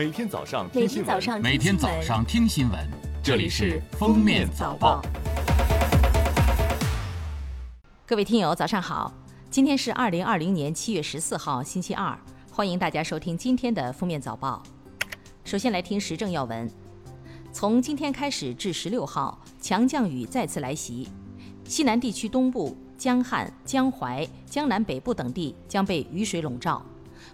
[0.00, 2.88] 每天早上每听新闻，天早上每天早上听新闻，
[3.22, 5.02] 这里是《封面早报》。
[8.06, 9.12] 各位听友，早上好！
[9.50, 12.18] 今天是二零二零年七月十四号，星期二，
[12.50, 14.62] 欢迎大家收听今天的《封面早报》。
[15.44, 16.66] 首先来听时政要闻。
[17.52, 21.10] 从今天开始至十六号，强降雨再次来袭，
[21.64, 26.82] 西南地区东部、江汉、江淮、江南北部等地将被雨水笼罩，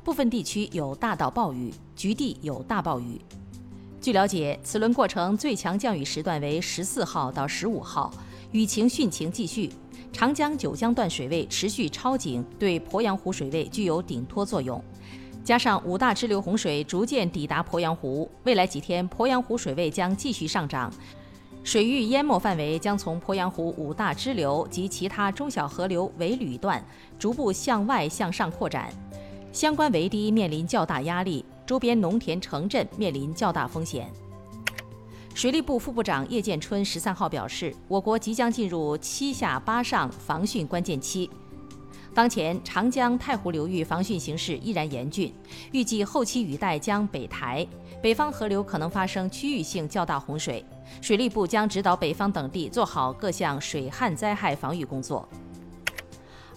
[0.04, 3.20] 部分地区有大到暴雨，局地有大暴雨。
[4.00, 8.12] 据了解，此轮过程最强降雨时段为十四号到十五号，
[8.52, 9.70] 雨情汛情继续。
[10.12, 14.82] 长江九江段水位持续超警，对鄱阳湖水位具有顶托作用。
[15.44, 20.90] 加上五大支流洪水逐渐抵达鄱阳湖，未来几天鄱阳湖水位将继续上涨，
[21.62, 26.82] 水域淹没范围将从鄱阳湖五大支流及其他中小河流为履段，
[27.18, 28.90] 逐步向外向上扩展。
[29.56, 34.06] 相关围堤面临较大压力，周边农田城镇面临较大风险。
[35.34, 41.30] 水利部副部长叶建春十三号表示，我国即将进入七下八上防汛关键期。
[42.12, 45.32] 当前长江、太湖流域防汛形势依然严峻，
[45.72, 47.66] 预计后期雨带将北抬，
[48.02, 50.62] 北方河流可能发生区域性较大洪水。
[51.00, 55.26] 水利部将指导北方等地做好各项水旱灾害防御工作。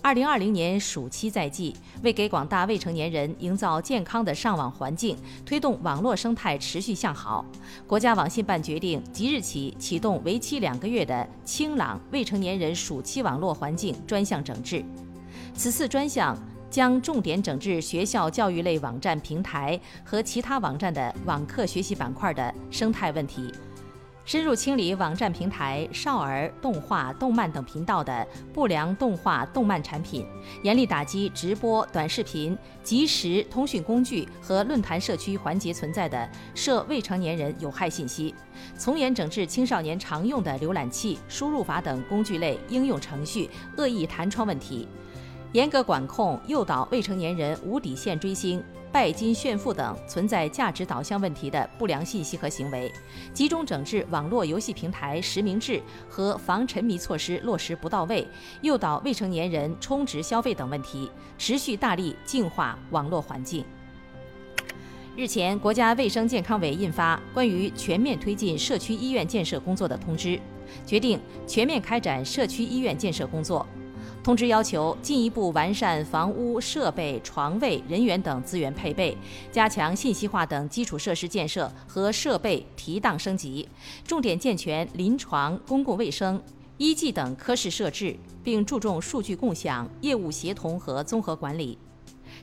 [0.01, 7.45] 二零二零年暑期在即，为给广大未成年人营造健康的上网环境，推动网络生态持续向好，
[7.85, 14.83] 国家网信办决定即日起启动为期两个月的“清朗未成年人暑期网络环境专项整治”。
[15.53, 16.37] 此次专项
[16.69, 23.51] 将重点整治学校教育类网站平台和其他网站的网课学习板块的生态问题。
[24.29, 30.23] 深入清理网站平台、少儿动画、动漫等频道的不良动画、动漫产品，
[30.61, 38.35] 严厉打击直播、短视频、即时通讯工具和论坛社区环节存在的涉未成年人有害信息，
[38.77, 44.87] 从严整治青少年常用的浏览器、输入法等工具类应用程序恶意弹窗问题，
[45.53, 48.63] 严格管控诱导未成年人无底线追星。
[48.91, 52.91] 拜金炫富等存在价值导向问题的不良信息和行为，
[53.33, 58.27] 集中整治网络游戏平台实名制和防沉迷措施落实不到位，
[58.61, 63.63] 诱导未成年人充值消费等问题，持续大力净化网络环境。
[65.15, 70.29] 日前，国家卫生健康委印发《关于全面推进社区医院建设工作的通知》，
[70.83, 73.67] 决定全面开展社区医院建设工作。
[74.21, 79.17] 通知要求进一步完善房屋设备、床位、人员等资源配备，
[79.51, 83.67] 加强信息化等基础设施建设和设备提档升级，
[84.05, 86.39] 重点健全临床、公共卫生、
[86.77, 91.77] 医技等科室设置，并注重数据共享、业务协同和综合管理。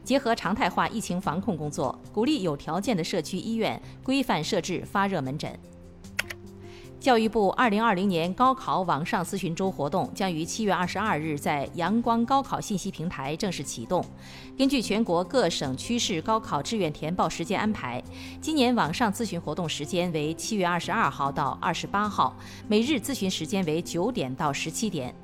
[0.02, 5.56] 结合常态化疫情防控工作，鼓励有条件的社区医院规范设置发热门诊。
[6.98, 14.04] 教育部二零二零年高考网上咨询周活动将于七月二十二日在阳光高考信息平台正式启动。
[14.58, 18.02] 根据全国各省区市高考志愿填报时间安排，
[18.40, 22.34] 今年网上咨询活动时间为七月二十二号到二十八号，
[22.66, 25.14] 每日咨询时间为九点到十七点。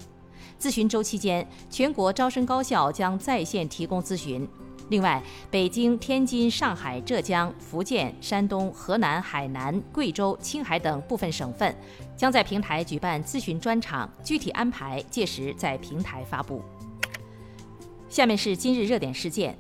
[0.61, 4.49] 咨询周期间，全国招生高校将在线提供咨询。
[4.89, 11.75] 另外，北京、天津、上海、浙江、福建、山东、河南、海南、贵州、青海等部分省份
[12.17, 16.63] 将在平台举办咨询专场，具体安排届时在平台发布。
[18.09, 19.57] 下面是今日热点事件。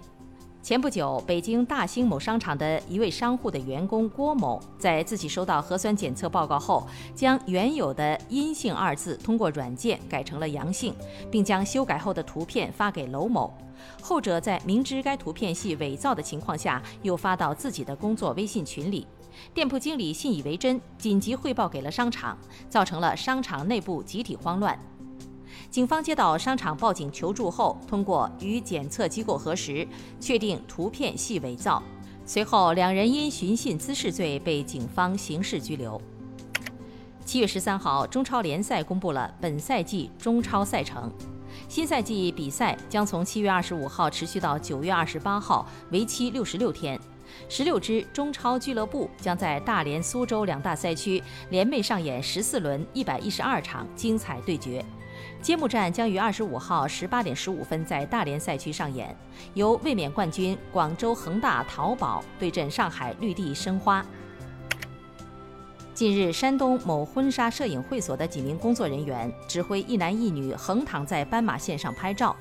[0.63, 6.87] 前不久，北京大兴某商场的一位商户的员工郭某，在自己收到核酸检测报告后，
[7.17, 10.95] 将原有的“阴性”二字通过软件改成了“阳性”，
[11.33, 13.53] 并将修改后的图片发给娄某。
[14.01, 19.05] 后者在明知该图片系伪造的情况下，又发到自己的工作微信群里。
[19.53, 24.79] 店铺经理信以为真，紧急汇报给了商场，造成了商场内部集体慌乱。
[25.71, 29.87] 警方接到商场报警求助后，通过与检测机构核实，
[30.21, 31.83] 确定图片系伪造。
[32.25, 36.01] 随后，两人因寻衅滋事罪被警方刑事拘留。
[37.25, 41.11] 七月十三号，中超联赛公布了本赛季中超赛程。
[41.69, 46.99] 新赛季比赛将从七月二十五号持续到九月二十八号，为期六十六天。
[47.49, 54.85] 十六支中超俱乐部将在大连、苏州两大赛区联袂上演十四轮一百一十二场精彩对决。
[55.41, 59.17] 揭幕战将于二十五号十八点十五分在大连赛区上演，
[59.55, 64.05] 由卫冕冠军广州恒大淘宝对阵上海绿地申花。
[65.95, 72.35] 近日，山东某婚纱摄影会所的几名工作人员指挥一男一女横躺在斑马线上拍照，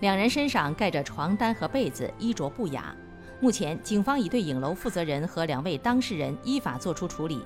[0.00, 2.94] 两人身上盖着床单和被子，衣着不雅。
[3.40, 7.40] 目前，警方已对影楼负责人和两位当事人依法作出处理，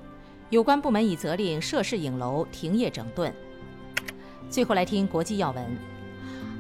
[0.51, 3.33] 有关部门已责令涉事影楼停业整顿。
[4.55, 5.77] 最后来听国际要闻：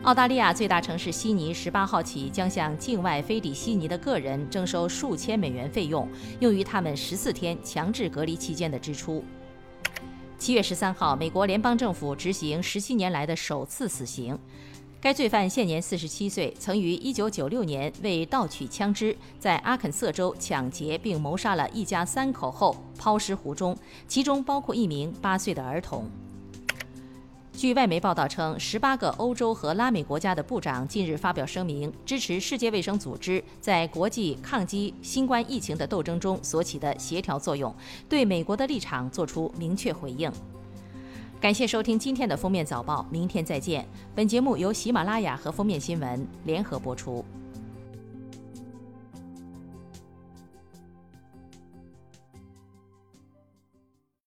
[0.03, 6.09] 澳大利亚最大城市悉尼十八号起将向境外飞抵悉尼的个人征收数千美元费用，
[6.41, 9.23] 用于他们十四天强制隔离期间的支出。
[10.37, 14.37] 七月十三号，美国联邦政府执行十七年来的首次死刑。
[15.01, 26.11] 该罪犯现年四十七岁，曾于一九九六年为盗取枪支，在阿肯色州抢劫并谋杀了一家三口后抛尸湖中，其中包括一名八岁的儿童。
[27.65, 37.75] 据外媒报道称，十八个欧洲和拉美国家的部长近日发表声明，支持世界卫生组织在国际抗击新冠疫情的斗争中所起的协调作用，
[38.07, 40.31] 对美国的立场作出明确回应。
[41.41, 43.89] 感谢收听今天的封面早报，明天再见。
[44.15, 47.25] 本节目由喜马拉雅和封面新闻联合播出。